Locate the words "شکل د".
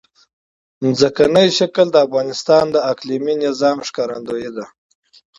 1.57-1.97